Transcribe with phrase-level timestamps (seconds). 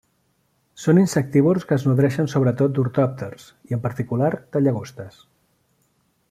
[0.85, 5.21] Són insectívors que es nodreixen sobretot d'ortòpters i, en particular, de llagostes.